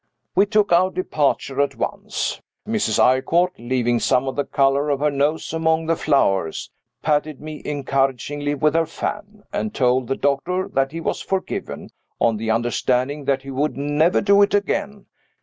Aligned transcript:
We 0.33 0.47
took 0.47 0.71
our 0.71 0.89
departure 0.89 1.61
at 1.61 1.75
once. 1.75 2.41
Mrs. 2.67 2.97
Eyrecourt 2.97 3.51
(leaving 3.59 3.99
some 3.99 4.27
of 4.27 4.35
the 4.35 4.45
color 4.45 4.89
of 4.89 4.99
her 4.99 5.11
nose 5.11 5.53
among 5.53 5.85
the 5.85 5.95
flowers) 5.95 6.71
patted 7.03 7.39
me 7.39 7.61
encouragingly 7.63 8.55
with 8.55 8.73
her 8.73 8.87
fan, 8.87 9.43
and 9.53 9.75
told 9.75 10.07
the 10.07 10.15
doctor 10.17 10.67
that 10.69 10.91
he 10.91 11.01
was 11.01 11.21
forgiven, 11.21 11.91
on 12.19 12.37
the 12.37 12.49
understanding 12.49 13.25
that 13.25 13.43
he 13.43 13.51
would 13.51 13.77
"never 13.77 14.21
do 14.21 14.41
it 14.41 14.55
again." 14.55 15.05